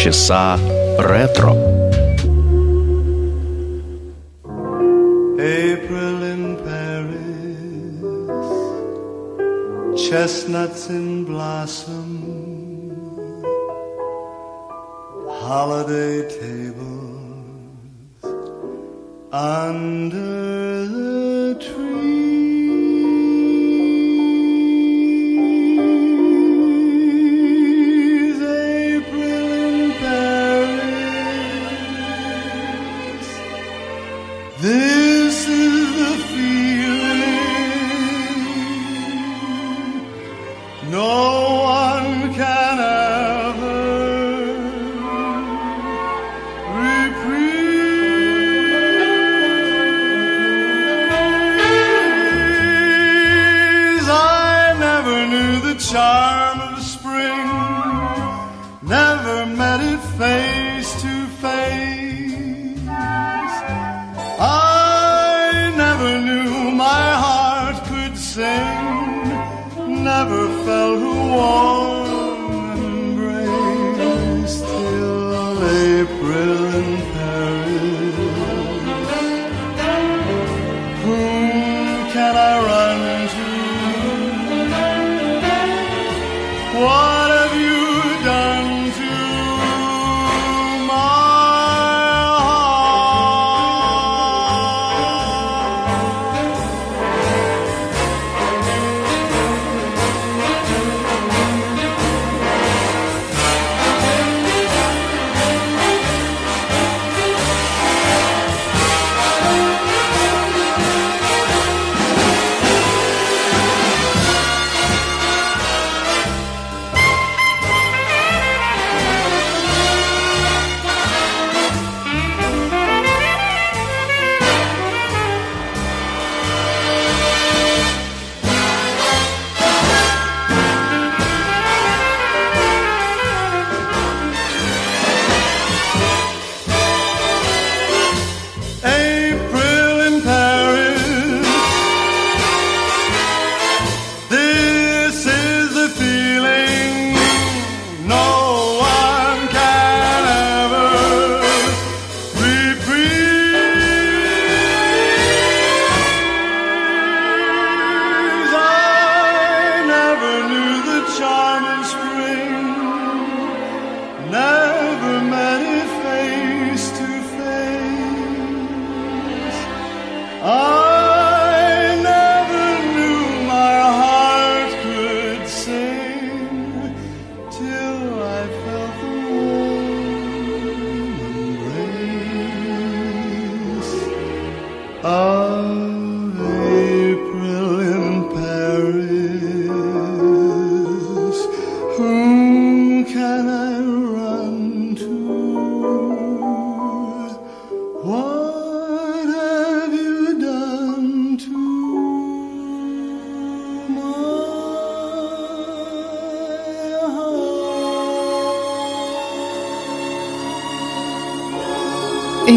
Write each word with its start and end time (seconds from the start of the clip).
Полчаса 0.00 0.58
ретро. 0.98 1.52
April 5.38 6.22
in 6.32 6.56
Paris, 6.64 8.00
chestnuts 10.00 10.88
in 10.88 11.26
blossom, 11.26 12.10
holiday 15.28 16.26
tables 16.40 18.24
under 19.30 20.86
the 20.86 21.09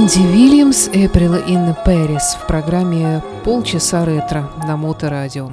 Энди 0.05 0.19
Вильямс, 0.19 0.89
April 0.89 1.47
in 1.49 1.75
Paris 1.83 2.39
в 2.39 2.47
программе 2.47 3.23
«Полчаса 3.43 4.05
ретро» 4.05 4.51
на 4.67 4.77
Моторадио. 4.77 5.53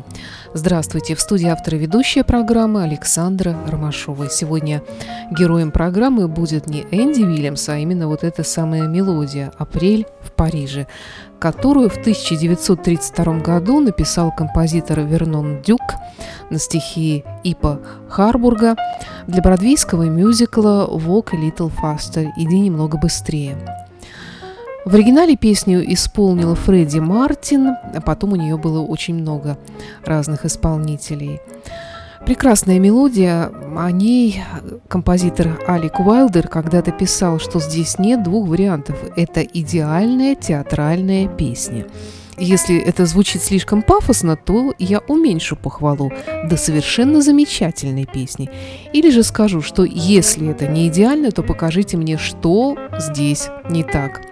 Здравствуйте, 0.54 1.16
в 1.16 1.22
студии 1.22 1.48
автора 1.48 1.78
ведущая 1.78 2.26
программы 2.26 2.84
Александра 2.84 3.56
Ромашова. 3.66 4.30
Сегодня 4.30 4.84
героем 5.32 5.72
программы 5.72 6.28
будет 6.28 6.68
не 6.68 6.82
Энди 6.92 7.22
Вильямс, 7.22 7.70
а 7.70 7.78
именно 7.78 8.10
вот 8.10 8.26
эта 8.26 8.44
самая 8.44 8.90
мелодия 8.90 9.54
«Апрель 9.58 10.06
в 10.22 10.34
Париже», 10.34 10.86
которую 11.40 11.90
в 11.90 11.96
1932 11.96 13.40
году 13.40 13.80
написал 13.80 14.36
композитор 14.36 15.00
Вернон 15.00 15.62
Дюк 15.62 15.80
на 16.50 16.60
стихи 16.60 17.24
Ипа 17.46 17.80
Харбурга 18.10 18.76
для 19.28 19.42
бродвейского 19.42 20.10
мюзикла 20.10 20.90
«Walk 20.92 21.30
a 21.32 21.38
Little 21.38 21.72
Faster» 21.82 22.28
«Иди 22.36 22.60
немного 22.60 22.98
быстрее». 22.98 23.56
В 24.84 24.96
оригинале 24.96 25.36
песню 25.36 25.84
исполнила 25.94 26.56
Фредди 26.56 26.98
Мартин, 26.98 27.68
а 27.68 28.02
потом 28.02 28.34
у 28.34 28.36
нее 28.36 28.58
было 28.58 28.82
очень 28.82 29.14
много 29.14 29.58
разных 30.04 30.44
исполнителей. 30.44 31.40
Прекрасная 32.26 32.80
мелодия, 32.80 33.52
о 33.78 33.92
ней 33.92 34.44
композитор 34.88 35.60
Алик 35.68 36.00
Уайлдер 36.00 36.48
когда-то 36.48 36.92
писал, 36.92 37.40
что 37.40 37.60
здесь 37.60 38.00
нет 38.00 38.24
двух 38.24 38.48
вариантов. 38.48 38.98
Это 39.16 39.42
идеальная 39.42 40.36
театральная 40.36 41.28
песня. 41.28 41.86
Если 42.38 42.80
это 42.80 43.06
звучит 43.06 43.44
слишком 43.44 43.84
пафосно, 43.84 44.36
то 44.36 44.74
я 44.80 45.00
уменьшу 45.08 45.56
похвалу 45.56 46.12
до 46.46 46.58
совершенно 46.58 47.22
замечательной 47.22 48.06
песни. 48.06 48.50
Или 48.94 49.12
же 49.12 49.22
скажу, 49.22 49.62
что 49.62 49.84
если 49.84 50.50
это 50.50 50.68
не 50.68 50.88
идеально, 50.88 51.32
то 51.32 51.44
покажите 51.44 51.98
мне, 51.98 52.18
что 52.18 52.78
здесь 52.98 53.50
не 53.70 53.84
так. 53.84 54.31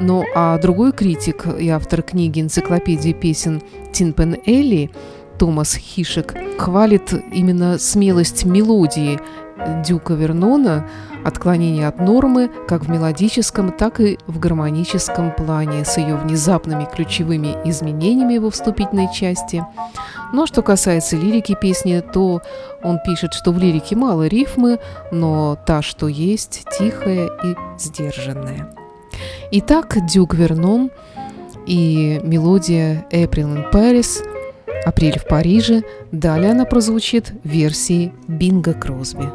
Ну 0.00 0.24
а 0.34 0.56
другой 0.58 0.92
критик 0.92 1.46
и 1.46 1.68
автор 1.68 2.02
книги 2.02 2.40
«Энциклопедия 2.40 3.12
песен» 3.12 3.62
Тинпен 3.92 4.38
Элли 4.46 4.90
Томас 5.38 5.76
Хишек 5.76 6.34
хвалит 6.58 7.12
именно 7.32 7.78
смелость 7.78 8.46
мелодии 8.46 9.20
Дюка 9.84 10.14
Вернона, 10.14 10.88
отклонение 11.22 11.86
от 11.86 12.00
нормы 12.00 12.50
как 12.66 12.86
в 12.86 12.90
мелодическом, 12.90 13.72
так 13.72 14.00
и 14.00 14.18
в 14.26 14.38
гармоническом 14.38 15.32
плане 15.32 15.84
с 15.84 15.98
ее 15.98 16.16
внезапными 16.16 16.88
ключевыми 16.90 17.56
изменениями 17.66 18.38
во 18.38 18.50
вступительной 18.50 19.12
части. 19.12 19.62
Но 20.32 20.46
что 20.46 20.62
касается 20.62 21.16
лирики 21.16 21.54
песни, 21.60 22.00
то 22.00 22.40
он 22.82 23.00
пишет, 23.04 23.34
что 23.34 23.52
в 23.52 23.58
лирике 23.58 23.96
мало 23.96 24.26
рифмы, 24.28 24.78
но 25.12 25.58
та, 25.66 25.82
что 25.82 26.08
есть, 26.08 26.64
тихая 26.78 27.28
и 27.44 27.54
сдержанная. 27.78 28.72
Итак, 29.52 29.96
Дюк 30.06 30.34
Вернон 30.34 30.90
и 31.66 32.20
мелодия 32.22 33.06
«April 33.10 33.56
in 33.56 33.72
Paris» 33.72 34.24
«Апрель 34.84 35.18
в 35.18 35.26
Париже», 35.26 35.82
далее 36.12 36.52
она 36.52 36.64
прозвучит 36.64 37.32
в 37.44 37.48
версии 37.48 38.12
Бинга 38.28 38.72
Кросби. 38.74 39.28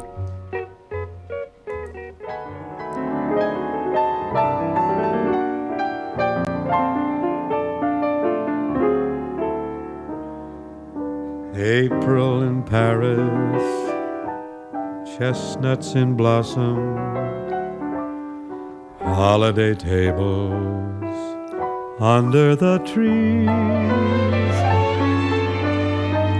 April 11.56 12.42
in 12.42 12.62
Paris, 12.62 13.64
chestnuts 15.18 15.94
in 15.94 16.14
blossom, 16.14 16.76
holiday 19.16 19.74
tables 19.74 21.16
under 21.98 22.54
the 22.54 22.76
trees. 22.80 23.48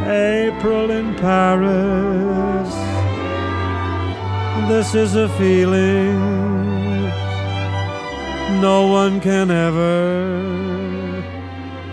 April 0.07 0.91
in 0.91 1.15
Paris, 1.15 2.75
this 4.69 4.95
is 4.95 5.15
a 5.15 5.27
feeling 5.39 6.21
no 8.61 8.87
one 8.89 9.23
can 9.23 9.51
ever 9.51 11.25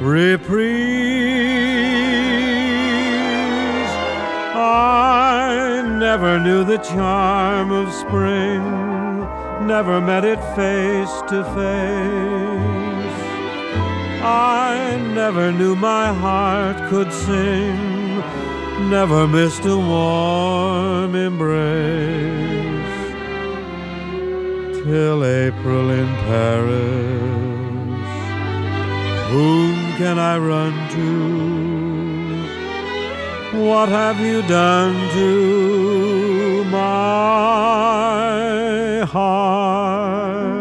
reprise. 0.02 0.74
I 4.54 5.82
never 5.98 6.38
knew 6.42 6.66
the 6.66 6.80
charm 6.80 7.72
of 7.72 7.90
spring, 7.94 8.93
never 9.64 10.02
met 10.02 10.26
it 10.26 10.40
face 10.56 11.22
to 11.30 11.44
face. 11.56 13.20
I 14.22 15.00
never 15.14 15.52
knew 15.52 15.76
my 15.76 16.14
heart 16.14 16.78
could 16.90 17.12
sing, 17.12 18.20
never 18.90 19.28
missed 19.28 19.66
a 19.66 19.78
warm 19.78 21.16
embrace. 21.16 22.54
Till 24.84 25.24
April 25.24 25.90
in 25.92 26.08
Paris, 26.28 27.22
whom 29.32 29.76
can 29.98 30.20
I 30.20 30.38
run 30.38 30.74
to? 30.92 31.64
What 33.66 33.90
have 33.90 34.20
you 34.20 34.42
done 34.44 34.96
to 35.14 36.13
my 36.64 38.54
heart? 39.12 40.53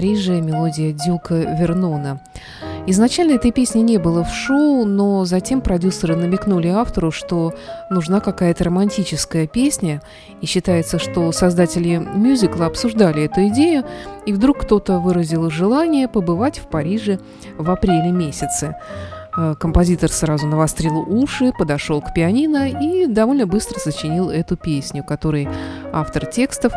Париже, 0.00 0.40
мелодия 0.40 0.94
Дюка 0.94 1.34
Вернона. 1.34 2.20
Изначально 2.86 3.32
этой 3.32 3.52
песни 3.52 3.80
не 3.80 3.98
было 3.98 4.24
в 4.24 4.32
шоу, 4.32 4.86
но 4.86 5.26
затем 5.26 5.60
продюсеры 5.60 6.16
намекнули 6.16 6.68
автору, 6.68 7.10
что 7.10 7.52
нужна 7.90 8.20
какая-то 8.20 8.64
романтическая 8.64 9.46
песня, 9.46 10.00
и 10.40 10.46
считается, 10.46 10.98
что 10.98 11.30
создатели 11.32 11.98
мюзикла 11.98 12.64
обсуждали 12.64 13.24
эту 13.24 13.48
идею, 13.48 13.84
и 14.24 14.32
вдруг 14.32 14.60
кто-то 14.60 15.00
выразил 15.00 15.50
желание 15.50 16.08
побывать 16.08 16.60
в 16.60 16.68
Париже 16.68 17.18
в 17.58 17.70
апреле 17.70 18.10
месяце. 18.10 18.76
Э, 19.36 19.54
композитор 19.54 20.10
сразу 20.10 20.46
навострил 20.46 20.96
уши, 20.96 21.52
подошел 21.58 22.00
к 22.00 22.14
пианино 22.14 22.70
и 22.70 23.04
довольно 23.04 23.46
быстро 23.46 23.78
сочинил 23.78 24.30
эту 24.30 24.56
песню, 24.56 25.04
которой 25.04 25.46
автор 25.92 26.24
текстов 26.24 26.72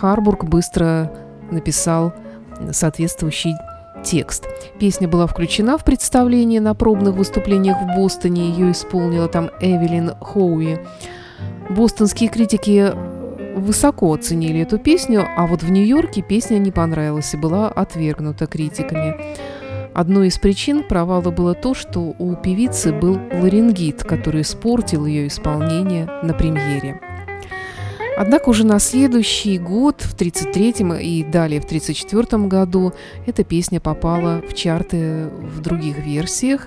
Харбург 0.00 0.42
быстро 0.42 1.12
написал 1.52 2.12
соответствующий 2.72 3.54
текст. 4.04 4.46
Песня 4.78 5.08
была 5.08 5.26
включена 5.26 5.78
в 5.78 5.84
представление 5.84 6.60
на 6.60 6.74
пробных 6.74 7.14
выступлениях 7.14 7.76
в 7.80 7.96
Бостоне. 7.96 8.50
Ее 8.50 8.72
исполнила 8.72 9.28
там 9.28 9.50
Эвелин 9.60 10.12
Хоуи. 10.20 10.78
Бостонские 11.70 12.28
критики 12.28 12.92
высоко 13.56 14.12
оценили 14.12 14.60
эту 14.60 14.78
песню, 14.78 15.26
а 15.36 15.46
вот 15.46 15.62
в 15.62 15.70
Нью-Йорке 15.70 16.22
песня 16.22 16.58
не 16.58 16.70
понравилась 16.70 17.32
и 17.34 17.36
была 17.36 17.68
отвергнута 17.68 18.46
критиками. 18.46 19.16
Одной 19.94 20.28
из 20.28 20.38
причин 20.38 20.82
провала 20.82 21.30
было 21.30 21.54
то, 21.54 21.72
что 21.72 22.14
у 22.18 22.36
певицы 22.36 22.92
был 22.92 23.18
ларингит, 23.32 24.04
который 24.04 24.42
испортил 24.42 25.06
ее 25.06 25.26
исполнение 25.26 26.06
на 26.22 26.34
премьере. 26.34 27.00
Однако 28.16 28.48
уже 28.48 28.64
на 28.64 28.78
следующий 28.78 29.58
год, 29.58 30.00
в 30.00 30.14
1933 30.14 31.00
и 31.02 31.22
далее 31.22 31.60
в 31.60 31.64
1934 31.64 32.44
году, 32.44 32.92
эта 33.26 33.44
песня 33.44 33.78
попала 33.78 34.40
в 34.48 34.54
чарты 34.54 35.26
в 35.26 35.60
других 35.60 35.98
версиях. 35.98 36.66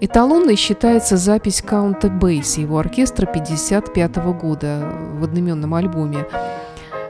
Эталонной 0.00 0.56
считается 0.56 1.16
запись 1.16 1.62
Каунта 1.62 2.08
Бейси, 2.08 2.60
его 2.60 2.78
оркестра 2.78 3.26
1955 3.26 4.16
года 4.40 4.92
в 5.14 5.24
одноименном 5.24 5.74
альбоме. 5.74 6.26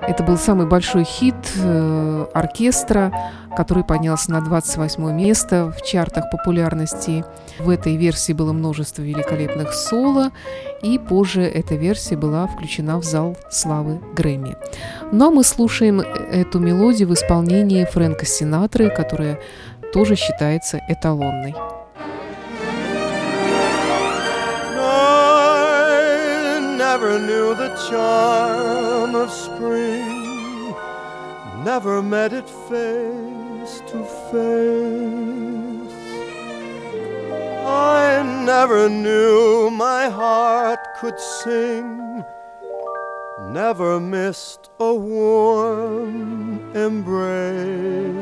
Это 0.09 0.23
был 0.23 0.39
самый 0.39 0.67
большой 0.67 1.05
хит 1.05 1.35
э, 1.57 2.27
оркестра, 2.33 3.13
который 3.55 3.85
поднялся 3.85 4.31
на 4.31 4.41
28 4.41 5.13
место 5.13 5.71
в 5.71 5.83
чартах 5.85 6.31
популярности. 6.31 7.27
В 7.59 7.69
этой 7.69 7.95
версии 7.97 8.33
было 8.33 8.55
множество 8.55 9.03
великолепных 9.03 9.75
соло, 9.75 10.31
и 10.81 10.99
позже 10.99 11.43
эта 11.43 11.75
версия 11.75 12.17
была 12.17 12.47
включена 12.47 12.99
в 12.99 13.05
зал 13.05 13.37
славы 13.51 14.01
Грэмми. 14.17 14.57
Ну 15.13 15.27
а 15.27 15.31
мы 15.31 15.45
слушаем 15.45 16.01
эту 16.01 16.59
мелодию 16.59 17.09
в 17.09 17.13
исполнении 17.13 17.85
Фрэнка 17.85 18.25
Синатры, 18.25 18.89
которая 18.89 19.39
тоже 19.93 20.17
считается 20.17 20.81
эталонной. 20.89 21.55
Never 26.93 27.19
knew 27.19 27.55
the 27.55 27.69
charm 27.91 29.15
of 29.15 29.31
spring, 29.31 30.75
never 31.63 32.01
met 32.01 32.33
it 32.33 32.49
face 32.71 33.75
to 33.91 33.99
face. 34.31 36.03
I 38.01 38.23
never 38.53 38.89
knew 38.89 39.69
my 39.71 40.09
heart 40.09 40.81
could 40.99 41.21
sing, 41.21 42.25
never 43.61 44.01
missed 44.01 44.71
a 44.81 44.95
warm 44.95 46.75
embrace. 46.75 48.19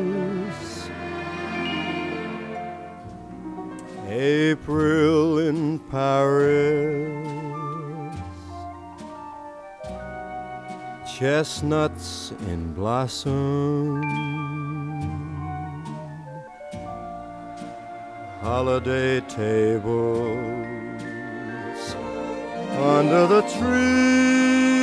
April 4.09 5.39
in 5.39 5.79
Paris 5.89 7.26
chestnuts 11.19 12.33
in 12.47 12.75
blossom, 12.75 14.03
holiday 18.43 19.21
tables 19.23 19.87
under 22.77 23.27
the 23.27 23.41
tree. 23.57 24.76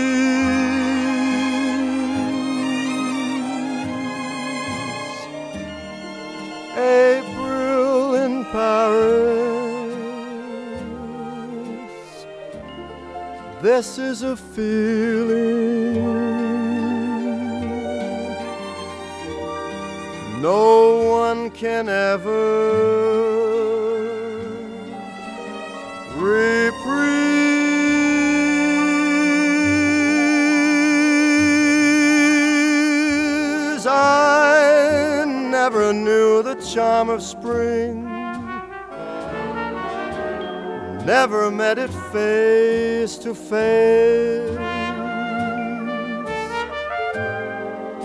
This 13.64 13.98
is 13.98 14.24
a 14.24 14.36
feeling 14.36 16.04
no 20.42 20.98
one 21.08 21.50
can 21.50 21.88
ever 21.88 22.74
reprise. 26.18 27.06
I 33.88 35.24
never 35.26 35.94
knew 35.94 36.44
the 36.44 36.56
charm 36.56 37.08
of 37.10 37.24
spring. 37.24 38.03
Never 41.06 41.52
met 41.52 41.78
it 41.78 41.92
face 42.12 43.18
to 43.18 43.34
face. 43.36 44.58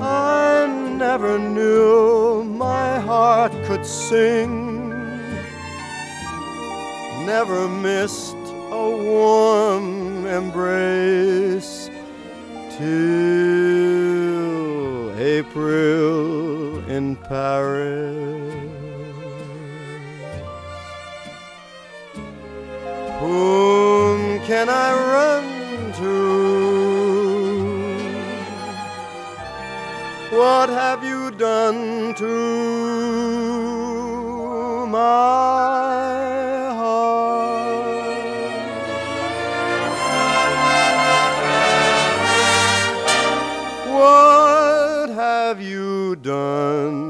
I 0.01 0.67
never 0.97 1.39
knew 1.39 2.45
my 2.45 2.99
heart 3.01 3.53
could 3.67 3.87
sing 3.87 4.79
never 7.29 7.69
missed 7.69 8.37
a 8.71 8.91
warm 8.91 10.25
embrace 10.25 11.91
till 12.71 12.89
April 15.19 16.79
in 16.89 17.17
Paris. 17.17 18.28
Run 25.19 25.93
to? 26.01 26.15
What 30.39 30.69
have 30.69 31.01
you 31.11 31.31
done 31.33 32.15
to 32.23 32.35
my 34.87 35.59
heart? 36.81 38.19
What 43.97 45.09
have 45.25 45.59
you 45.61 46.17
done 46.17 47.08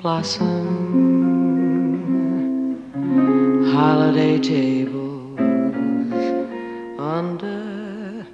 blossom, 0.00 0.46
holiday 3.70 4.38
tables 4.38 5.38
under 6.98 8.26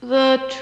the 0.00 0.38
trees. 0.48 0.61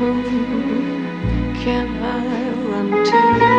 can 0.00 1.88
I 2.02 2.50
run 2.70 3.04
to? 3.04 3.49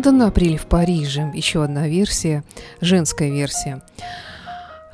Лондон, 0.00 0.22
«Апрель 0.22 0.56
в 0.56 0.64
Париже». 0.64 1.30
Еще 1.34 1.62
одна 1.62 1.86
версия, 1.86 2.42
женская 2.80 3.30
версия. 3.30 3.82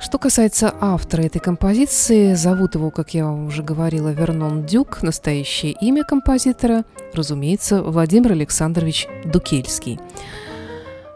Что 0.01 0.17
касается 0.17 0.73
автора 0.81 1.21
этой 1.21 1.39
композиции, 1.39 2.33
зовут 2.33 2.75
его, 2.75 2.91
как 2.91 3.13
я 3.13 3.23
вам 3.23 3.47
уже 3.47 3.63
говорила, 3.63 4.09
Вернон 4.09 4.65
Дюк. 4.65 5.01
Настоящее 5.03 5.71
имя 5.79 6.03
композитора, 6.03 6.83
разумеется, 7.13 7.81
Владимир 7.81 8.33
Александрович 8.33 9.07
Дукельский. 9.23 9.97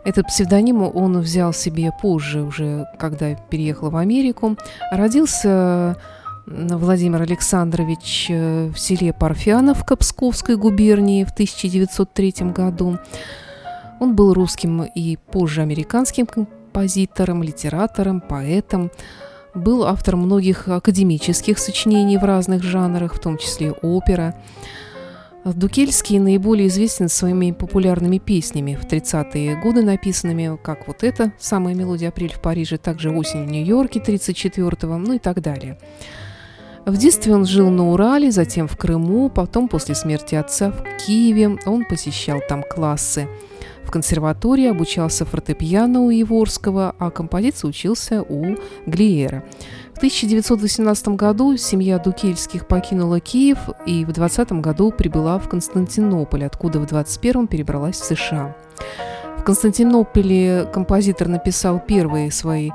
Этот 0.06 0.28
псевдоним 0.28 0.84
он 0.84 1.20
взял 1.20 1.52
себе 1.52 1.92
позже, 2.02 2.44
уже 2.44 2.86
когда 2.98 3.36
переехал 3.36 3.90
в 3.90 3.98
Америку. 3.98 4.56
Родился 4.90 5.98
Владимир 6.46 7.24
Александрович 7.24 8.28
э, 8.30 8.68
в 8.74 8.80
селе 8.80 9.12
Парфяновка 9.12 9.98
Псковской 9.98 10.56
губернии 10.56 11.26
в 11.26 11.32
1903 11.32 12.36
году. 12.56 12.98
Он 14.02 14.16
был 14.16 14.34
русским 14.34 14.82
и 14.82 15.16
позже 15.16 15.62
американским 15.62 16.26
композитором, 16.26 17.44
литератором, 17.44 18.20
поэтом. 18.20 18.90
Был 19.54 19.84
автором 19.84 20.22
многих 20.22 20.68
академических 20.68 21.60
сочинений 21.60 22.18
в 22.18 22.24
разных 22.24 22.64
жанрах, 22.64 23.14
в 23.14 23.20
том 23.20 23.38
числе 23.38 23.72
опера. 23.72 24.36
Дукельский 25.46 26.18
наиболее 26.18 26.68
известен 26.68 27.10
своими 27.10 27.52
популярными 27.52 28.18
песнями 28.18 28.74
в 28.74 28.86
30-е 28.86 29.62
годы 29.62 29.84
написанными, 29.84 30.58
как 30.64 30.88
вот 30.88 31.04
эта 31.04 31.32
самая 31.38 31.76
мелодия 31.76 32.10
«Апрель 32.10 32.34
в 32.34 32.42
Париже», 32.42 32.78
также 32.78 33.12
«Осень 33.12 33.46
в 33.46 33.52
Нью-Йорке» 33.52 34.00
34-го, 34.00 34.98
ну 34.98 35.14
и 35.14 35.20
так 35.20 35.42
далее. 35.42 35.78
В 36.88 36.98
детстве 36.98 37.36
он 37.36 37.46
жил 37.46 37.70
на 37.70 37.92
Урале, 37.92 38.32
затем 38.32 38.68
в 38.68 38.78
Крыму, 38.78 39.30
потом 39.30 39.68
после 39.68 39.94
смерти 39.94 40.34
отца 40.34 40.72
в 40.72 40.84
Киеве. 41.06 41.60
Он 41.68 41.86
посещал 41.86 42.40
там 42.50 42.64
классы. 42.64 43.28
В 43.92 43.94
консерватории 43.94 44.68
обучался 44.68 45.26
фортепиано 45.26 46.00
у 46.00 46.12
Еворского, 46.12 46.96
а 46.98 47.12
композиции 47.12 47.68
учился 47.68 48.22
у 48.22 48.56
Глиера. 48.86 49.44
В 49.94 49.98
1918 49.98 51.10
году 51.10 51.58
семья 51.58 52.00
Дукельских 52.00 52.70
покинула 52.70 53.20
Киев 53.20 53.58
и 53.86 54.06
в 54.06 54.14
20 54.14 54.54
году 54.54 54.92
прибыла 54.92 55.40
в 55.40 55.50
Константинополь, 55.50 56.46
откуда 56.46 56.80
в 56.80 56.86
21 56.86 57.48
перебралась 57.48 58.00
в 58.00 58.06
США. 58.06 58.56
В 59.38 59.44
Константинополе 59.44 60.70
композитор 60.72 61.28
написал 61.28 61.82
первые 61.86 62.32
свои 62.32 62.70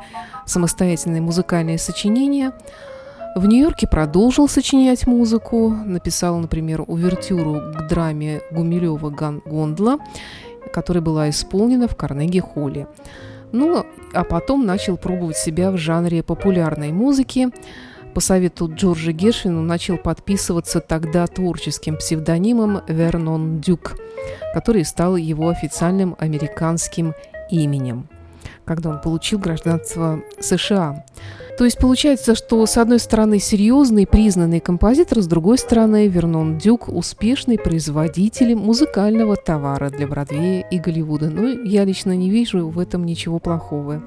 самостоятельные 0.45 1.23
музыкальные 1.23 1.79
сочинения– 1.79 2.53
в 3.37 3.45
Нью-Йорке 3.45 3.87
продолжил 3.87 4.49
сочинять 4.49 5.07
музыку, 5.07 5.69
написал, 5.69 6.39
например, 6.39 6.85
увертюру 6.87 7.61
к 7.77 7.87
драме 7.87 8.41
Гумилева 8.51 9.11
«Гондла», 9.11 9.99
которая 10.77 11.03
была 11.03 11.31
исполнена 11.31 11.89
в 11.89 11.97
Карнеги-холле. 11.97 12.87
Ну, 13.51 13.87
а 14.13 14.25
потом 14.25 14.67
начал 14.67 14.99
пробовать 14.99 15.39
себя 15.39 15.71
в 15.71 15.79
жанре 15.79 16.23
популярной 16.23 16.93
музыки. 16.93 17.49
По 18.13 18.21
совету 18.21 18.71
Джорджа 18.71 19.13
Гершвина 19.13 19.63
начал 19.63 19.97
подписываться 19.97 20.81
тогда 20.81 21.27
творческим 21.29 21.97
псевдонимом 21.97 22.83
Вернон 22.89 23.63
Дюк, 23.63 23.97
который 24.53 24.85
стал 24.85 25.17
его 25.17 25.49
официальным 25.49 26.15
американским 26.19 27.15
именем, 27.51 28.11
когда 28.67 28.91
он 28.91 29.01
получил 29.01 29.39
гражданство 29.39 30.21
США. 30.41 31.05
То 31.57 31.65
есть 31.65 31.79
получается, 31.79 32.35
что 32.35 32.67
с 32.67 32.77
одной 32.77 32.99
стороны 32.99 33.39
серьезный, 33.39 34.07
признанный 34.07 34.61
композитор, 34.61 35.23
с 35.23 35.27
другой 35.27 35.57
стороны 35.57 36.07
Вернон 36.07 36.59
Дюк 36.59 36.89
успешный 36.89 37.59
производитель 37.59 38.55
музыкального 38.55 39.37
товара 39.37 39.89
для 39.89 40.07
Бродвея 40.07 40.67
и 40.71 40.79
Голливуда. 40.79 41.31
Ну, 41.31 41.65
я 41.65 41.85
лично 41.85 42.15
не 42.15 42.29
вижу 42.29 42.69
в 42.69 42.79
этом 42.79 43.07
ничего 43.07 43.39
плохого. 43.39 44.03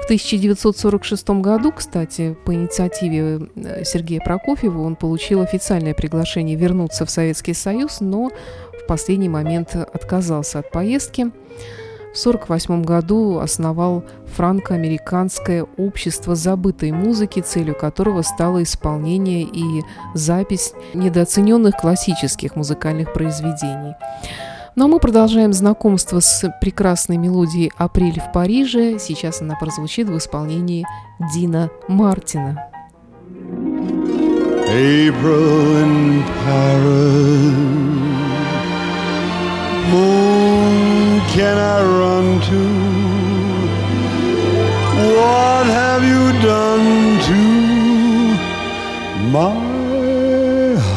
В 0.00 0.04
1946 0.04 1.28
году, 1.42 1.70
кстати, 1.70 2.34
по 2.46 2.54
инициативе 2.54 3.50
э, 3.54 3.84
Сергея 3.84 4.20
Прокофьева 4.20 4.80
он 4.80 4.96
получил 4.96 5.42
официальное 5.42 5.92
приглашение 5.92 6.56
вернуться 6.56 7.04
в 7.04 7.10
Советский 7.10 7.52
Союз, 7.52 8.00
но 8.00 8.30
в 8.72 8.86
последний 8.86 9.28
момент 9.28 9.76
отказался 9.76 10.60
от 10.60 10.70
поездки. 10.70 11.30
В 12.14 12.20
1948 12.20 12.82
году 12.84 13.38
основал 13.38 14.02
франко-американское 14.34 15.66
общество 15.76 16.34
забытой 16.34 16.90
музыки, 16.90 17.40
целью 17.40 17.74
которого 17.74 18.22
стало 18.22 18.62
исполнение 18.62 19.42
и 19.42 19.82
запись 20.14 20.72
недооцененных 20.94 21.76
классических 21.76 22.56
музыкальных 22.56 23.12
произведений. 23.12 23.94
Ну 24.74 24.84
а 24.84 24.88
мы 24.88 25.00
продолжаем 25.00 25.52
знакомство 25.52 26.20
с 26.20 26.50
прекрасной 26.60 27.18
мелодией 27.18 27.72
«Апрель 27.76 28.20
в 28.20 28.32
Париже». 28.32 28.98
Сейчас 28.98 29.42
она 29.42 29.56
прозвучит 29.56 30.08
в 30.08 30.16
исполнении 30.16 30.86
Дина 31.34 31.68
Мартина. 31.88 32.64
April 34.68 35.82
in 35.82 36.22
Paris. 36.46 37.58
Can 41.38 41.56
I 41.56 41.78
run 42.00 42.40
to? 42.48 42.62
What 45.18 45.66
have 45.66 46.02
you 46.02 46.32
done 46.42 47.20
to 47.28 47.42
my 49.36 49.54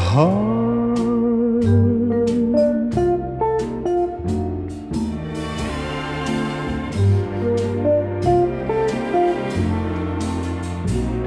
heart? 0.10 0.98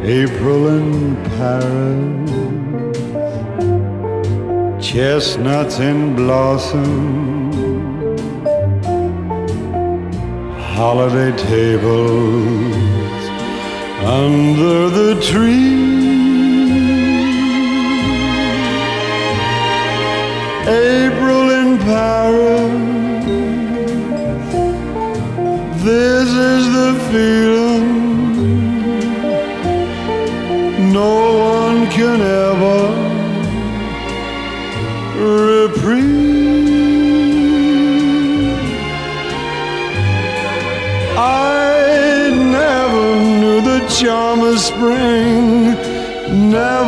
April 0.02 0.60
in 0.76 1.14
Paris, 1.36 2.30
chestnuts 4.84 5.78
in 5.78 6.16
blossom 6.16 7.43
holiday 10.74 11.30
tables 11.36 12.74
under 14.02 14.90
the 14.90 15.14
tree. 15.22 15.94
April 20.66 21.50
in 21.60 21.78
Paris, 21.78 22.53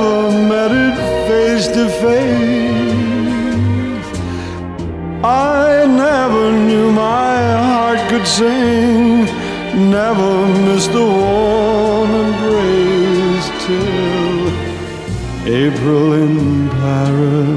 never 0.06 0.30
met 0.48 0.70
it 0.86 0.96
face 1.28 1.66
to 1.76 1.88
face. 2.04 2.46
I 5.24 5.86
never 6.04 6.52
knew 6.66 6.92
my 6.92 7.38
heart 7.64 8.00
could 8.10 8.26
sing, 8.26 9.24
never 9.90 10.30
missed 10.66 10.94
a 11.04 11.06
warm 11.22 12.10
embrace 12.24 13.48
till 13.64 14.48
April 15.64 16.06
in 16.24 16.68
Paris. 16.70 17.55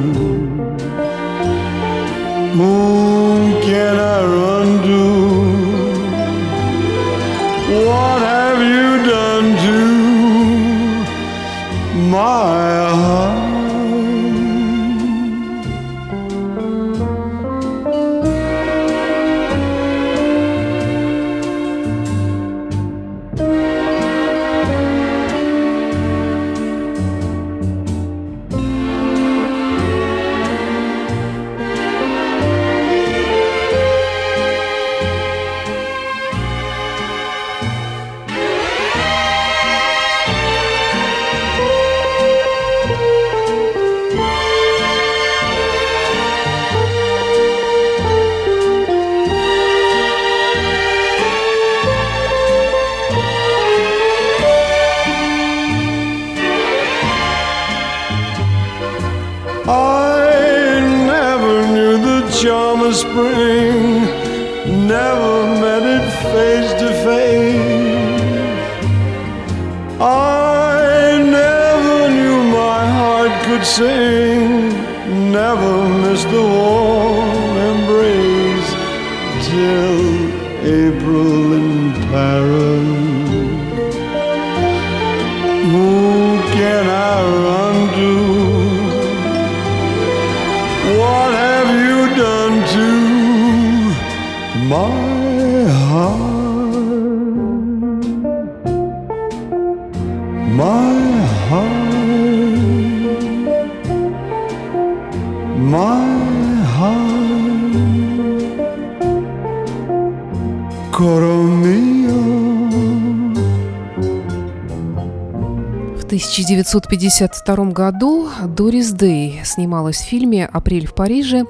1952 116.10 117.66
году 117.66 118.30
Дорис 118.44 118.90
Дэй 118.94 119.42
снималась 119.44 119.98
в 119.98 120.06
фильме 120.06 120.48
«Апрель 120.48 120.88
в 120.88 120.96
Париже» 120.96 121.44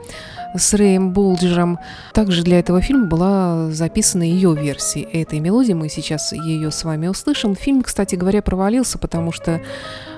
с 0.54 0.74
Рэем 0.74 1.14
Болджером. 1.14 1.80
Также 2.14 2.44
для 2.44 2.60
этого 2.60 2.82
фильма 2.82 3.08
была 3.08 3.72
записана 3.72 4.24
ее 4.24 4.54
версия 4.54 5.04
этой 5.04 5.40
мелодии. 5.40 5.72
Мы 5.72 5.88
сейчас 5.88 6.34
ее 6.34 6.72
с 6.72 6.84
вами 6.84 7.08
услышим. 7.08 7.56
Фильм, 7.56 7.84
кстати 7.84 8.16
говоря, 8.16 8.42
провалился, 8.42 8.98
потому 8.98 9.32
что 9.32 9.62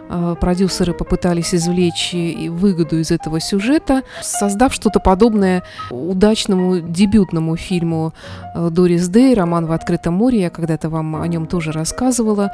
э, 0.10 0.36
продюсеры 0.42 0.96
попытались 0.96 1.54
извлечь 1.54 2.16
выгоду 2.50 2.98
из 2.98 3.12
этого 3.12 3.40
сюжета, 3.40 4.02
создав 4.24 4.74
что-то 4.74 5.00
подобное 5.00 5.62
удачному 5.92 6.80
дебютному 6.80 7.58
фильму 7.58 8.16
э, 8.56 8.70
Дорис 8.72 9.08
Дэй 9.08 9.36
«Роман 9.36 9.68
в 9.68 9.72
открытом 9.72 10.16
море». 10.16 10.42
Я 10.42 10.50
когда-то 10.50 10.90
вам 10.90 11.22
о 11.22 11.28
нем 11.28 11.46
тоже 11.46 11.72
рассказывала. 11.72 12.52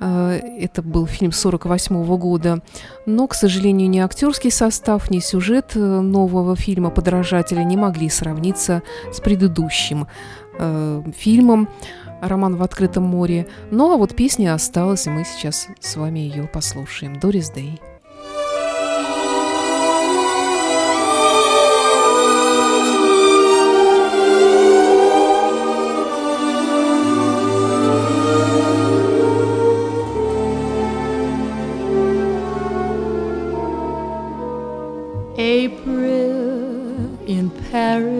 Э, 0.00 0.40
Это 0.58 0.82
был 0.82 1.06
фильм 1.06 1.32
48 1.32 2.16
года. 2.16 2.62
Но, 3.06 3.26
к 3.26 3.34
сожалению, 3.34 3.88
ни 3.88 3.98
актерский 3.98 4.50
состав, 4.50 5.10
ни 5.10 5.20
сюжет 5.20 5.72
э, 5.74 5.78
нового 5.78 6.56
фильма 6.56 6.90
«Подражателя» 6.90 7.62
не 7.62 7.76
могли 7.76 8.08
сравниться 8.08 8.82
с 9.12 9.20
предыдущим 9.20 10.06
э, 10.58 11.02
фильмом 11.16 11.68
«Роман 12.20 12.56
в 12.56 12.62
открытом 12.62 13.04
море». 13.04 13.46
Ну 13.70 13.92
а 13.92 13.96
вот 13.96 14.14
песня 14.14 14.54
осталась, 14.54 15.06
и 15.06 15.10
мы 15.10 15.24
сейчас 15.24 15.68
с 15.80 15.96
вами 15.96 16.20
ее 16.20 16.44
послушаем. 16.44 17.18
Дорис 17.20 17.50
Дэй. 17.50 17.80
In 37.26 37.50
Paris, 37.70 38.12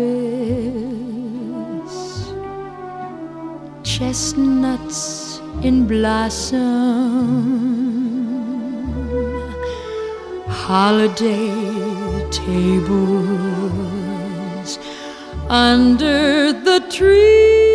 chestnuts 3.84 5.40
in 5.62 5.86
blossom, 5.86 6.60
holiday 10.48 12.28
tables 12.30 13.08
under 15.48 16.52
the 16.52 16.80
trees. 16.90 17.65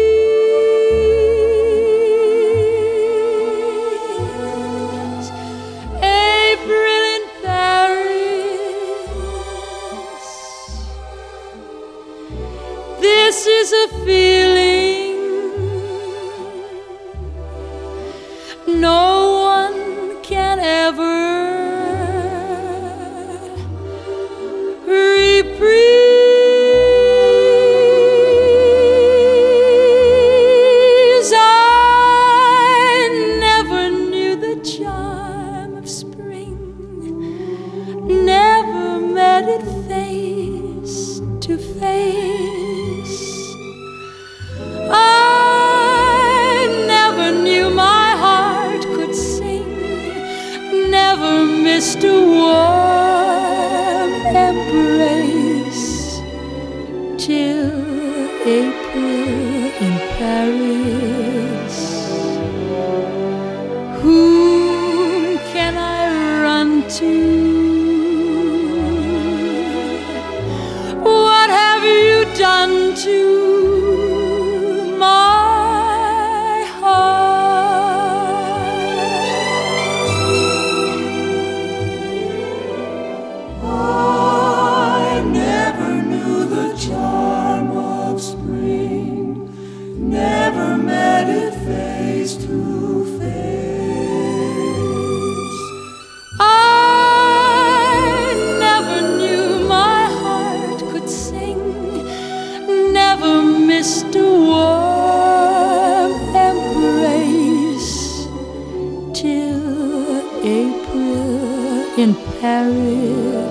Is 13.62 13.74
a 13.74 13.88
feeling 14.04 14.81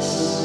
Jesus. 0.00 0.39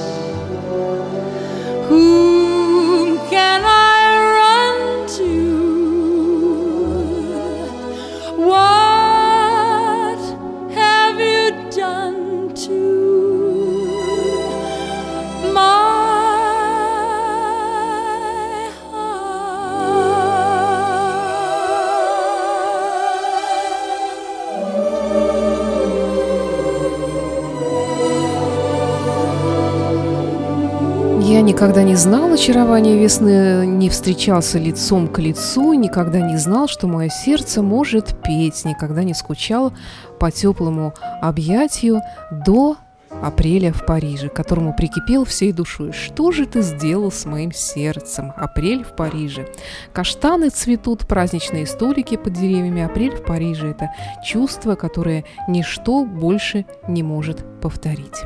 Не 31.95 32.01
знал 32.01 32.33
очарования 32.33 32.97
весны, 32.97 33.65
не 33.65 33.89
встречался 33.89 34.59
лицом 34.59 35.07
к 35.07 35.17
лицу, 35.19 35.71
никогда 35.71 36.19
не 36.19 36.35
знал, 36.35 36.67
что 36.67 36.87
мое 36.87 37.07
сердце 37.07 37.61
может 37.61 38.21
петь, 38.21 38.65
никогда 38.65 39.05
не 39.05 39.13
скучал 39.13 39.71
по 40.19 40.29
теплому 40.29 40.93
объятию 41.21 42.01
до 42.29 42.75
апреля 43.09 43.71
в 43.71 43.85
Париже, 43.85 44.27
к 44.27 44.33
которому 44.33 44.75
прикипел 44.75 45.23
всей 45.23 45.53
душой. 45.53 45.93
Что 45.93 46.31
же 46.31 46.45
ты 46.45 46.63
сделал 46.63 47.13
с 47.13 47.23
моим 47.23 47.53
сердцем? 47.53 48.33
Апрель 48.35 48.83
в 48.83 48.93
Париже. 48.93 49.47
Каштаны 49.93 50.49
цветут, 50.49 51.07
праздничные 51.07 51.65
столики 51.65 52.17
под 52.17 52.33
деревьями. 52.33 52.83
Апрель 52.83 53.15
в 53.15 53.23
Париже– 53.23 53.67
это 53.71 53.89
чувство, 54.21 54.75
которое 54.75 55.23
ничто 55.47 56.03
больше 56.03 56.65
не 56.89 57.03
может 57.03 57.45
повторить. 57.61 58.25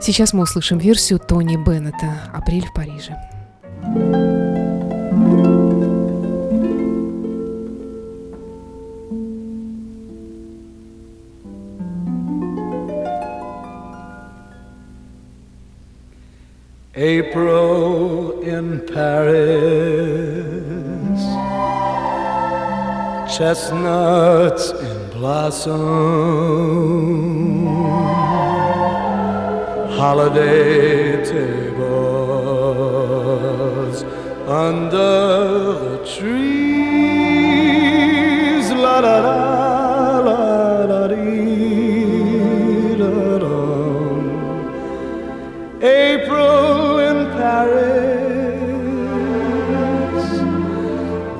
Сейчас 0.00 0.32
мы 0.32 0.42
услышим 0.42 0.78
версию 0.78 1.18
Тони 1.18 1.56
Беннета 1.56 2.30
«Апрель 2.32 2.66
в 2.66 2.72
Париже». 2.72 3.16
April 16.96 18.40
in 18.40 18.80
Paris, 18.86 19.60
chestnuts 23.36 24.70
in 24.70 25.10
blossom, 25.12 25.76
holiday 29.96 31.24
tables 31.24 31.96
under 34.46 35.78
the 35.84 35.98
trees, 36.14 37.46
la 38.72 38.98
la 39.00 39.18
la 39.24 40.40
la 40.90 41.06
da, 41.06 41.08
da. 43.38 43.56
April 45.80 46.98
in 47.10 47.18
Paris. 47.38 48.66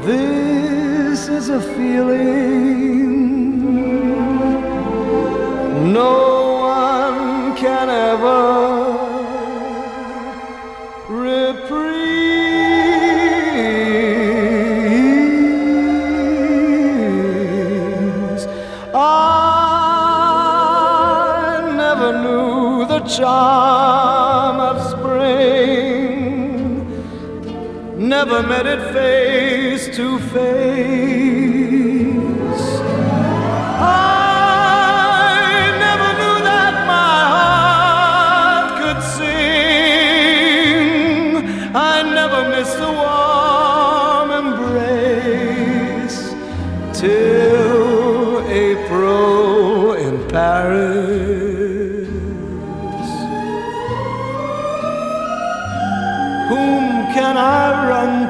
This 0.06 1.20
is 1.28 1.46
a 1.50 1.60
feeling 1.60 2.35
the 22.98 23.08
charm 23.08 24.58
of 24.58 24.76
spring, 24.90 26.08
never 28.08 28.42
met 28.42 28.66
it 28.66 28.80
face 28.94 29.94
to 29.96 30.18
face. 30.18 31.55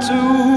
To? 0.09 0.56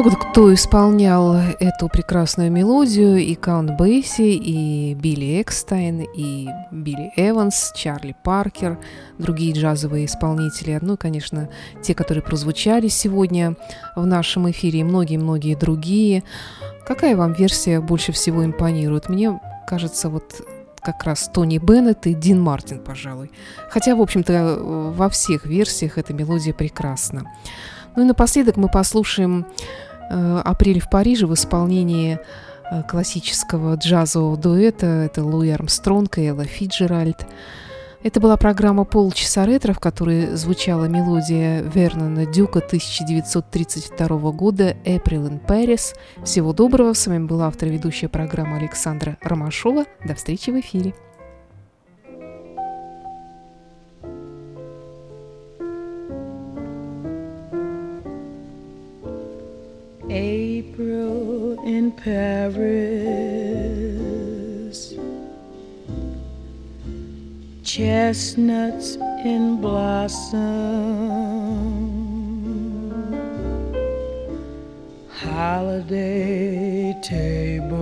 Много 0.00 0.16
кто 0.16 0.54
исполнял 0.54 1.34
эту 1.34 1.90
прекрасную 1.90 2.50
мелодию, 2.50 3.18
и 3.18 3.34
Каунт 3.34 3.76
Бейси, 3.76 4.32
и 4.32 4.94
Билли 4.94 5.42
Экстайн, 5.42 6.06
и 6.16 6.48
Билли 6.70 7.12
Эванс, 7.16 7.70
Чарли 7.76 8.16
Паркер, 8.22 8.78
другие 9.18 9.52
джазовые 9.52 10.06
исполнители. 10.06 10.78
Ну 10.80 10.94
и, 10.94 10.96
конечно, 10.96 11.50
те, 11.82 11.94
которые 11.94 12.24
прозвучали 12.24 12.88
сегодня 12.88 13.56
в 13.94 14.06
нашем 14.06 14.50
эфире, 14.50 14.80
и 14.80 14.84
многие-многие 14.84 15.54
другие. 15.54 16.22
Какая 16.86 17.14
вам 17.14 17.34
версия 17.34 17.78
больше 17.78 18.12
всего 18.12 18.42
импонирует? 18.42 19.10
Мне 19.10 19.38
кажется, 19.66 20.08
вот 20.08 20.40
как 20.80 21.04
раз 21.04 21.28
Тони 21.28 21.58
Беннет 21.58 22.06
и 22.06 22.14
Дин 22.14 22.40
Мартин, 22.40 22.82
пожалуй. 22.82 23.30
Хотя, 23.68 23.94
в 23.94 24.00
общем-то, 24.00 24.60
во 24.96 25.10
всех 25.10 25.44
версиях 25.44 25.98
эта 25.98 26.14
мелодия 26.14 26.54
прекрасна. 26.54 27.30
Ну 27.96 28.04
и 28.04 28.06
напоследок 28.06 28.56
мы 28.56 28.68
послушаем 28.70 29.44
«Апрель 30.10 30.80
в 30.80 30.90
Париже» 30.90 31.26
в 31.26 31.34
исполнении 31.34 32.18
э, 32.70 32.82
классического 32.82 33.74
джазового 33.76 34.36
дуэта. 34.36 34.86
Это 34.86 35.24
Луи 35.24 35.50
Армстронг 35.50 36.18
и 36.18 36.26
Элла 36.26 36.44
Фиджеральд. 36.44 37.26
Это 38.02 38.18
была 38.18 38.38
программа 38.38 38.84
«Полчаса 38.84 39.44
ретро», 39.44 39.74
в 39.74 39.78
которой 39.78 40.34
звучала 40.34 40.86
мелодия 40.86 41.60
Вернона 41.60 42.24
Дюка 42.24 42.60
1932 42.60 44.08
года 44.32 44.70
«April 44.84 45.28
in 45.28 45.44
Paris». 45.46 45.94
Всего 46.24 46.54
доброго. 46.54 46.94
С 46.94 47.06
вами 47.06 47.26
была 47.26 47.48
автор 47.48 47.68
ведущая 47.68 48.08
программы 48.08 48.56
Александра 48.56 49.18
Ромашова. 49.20 49.84
До 50.02 50.14
встречи 50.14 50.48
в 50.48 50.58
эфире. 50.60 50.94
Chestnuts 68.10 68.96
in 69.24 69.60
blossom, 69.60 70.40
holiday 75.08 76.92
tables 77.04 77.78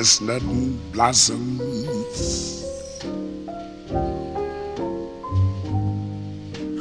Chestnut 0.00 0.42
blossoms. 0.92 2.64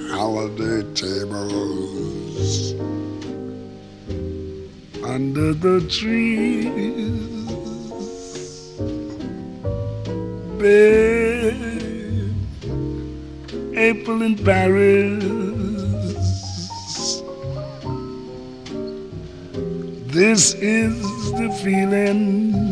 Holiday 0.09 0.83
tables 0.93 2.73
under 5.03 5.53
the 5.53 5.85
trees. 5.89 6.71
Babe, 10.57 12.33
April 13.75 14.21
in 14.21 14.37
Paris. 14.37 15.23
This 20.07 20.53
is 20.53 21.01
the 21.33 21.49
feeling 21.61 22.68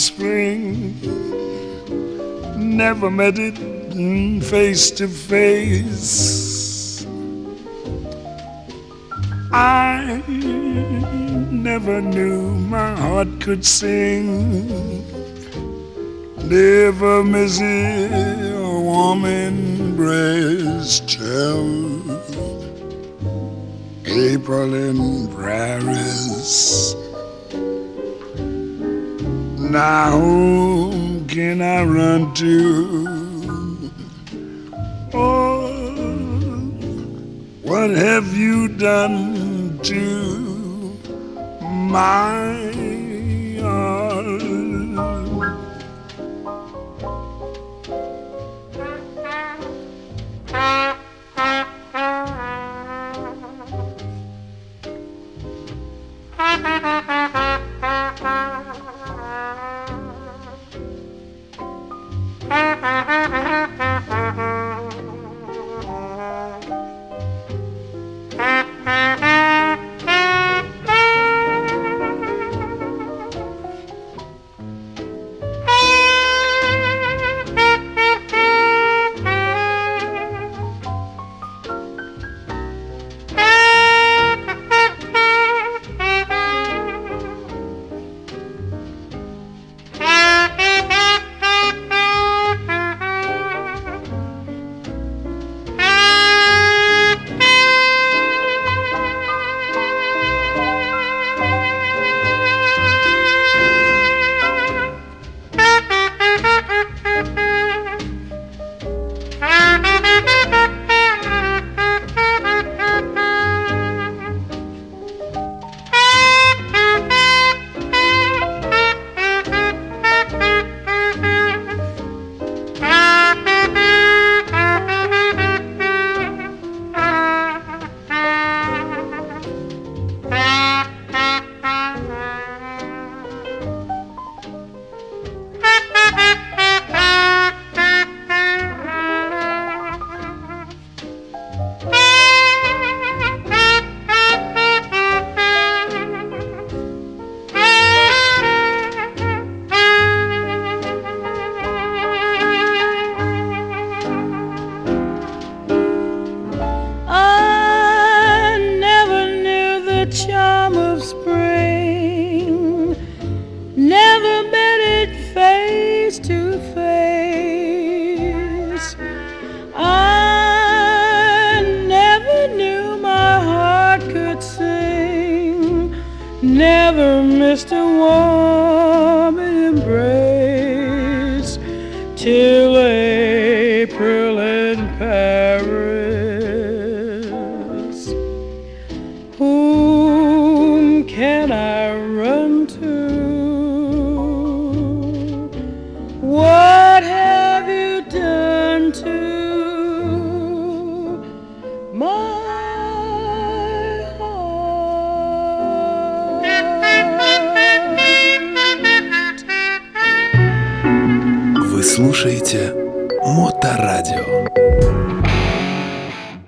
spring, 0.00 0.96
never 2.56 3.10
met 3.10 3.38
it 3.38 3.56
face 4.42 4.90
to 4.92 5.06
face. 5.06 7.04
I 9.52 10.22
never 11.50 12.00
knew 12.00 12.54
my 12.54 12.94
heart 12.96 13.28
could 13.40 13.64
sing, 13.64 15.04
never 16.48 17.22
miss 17.22 17.60
a 17.60 18.80
warm 18.80 19.24
embrace 19.26 21.00
till 21.00 22.00
April 24.06 24.74
in 24.74 25.28
Paris. 25.36 26.94
Now 29.70 30.18
whom 30.18 31.28
can 31.28 31.62
I 31.62 31.84
run 31.84 32.34
to? 32.34 33.90
Oh, 35.14 35.68
what 37.62 37.90
have 37.90 38.36
you 38.36 38.66
done 38.66 39.78
to 39.84 40.98
my 41.62 42.69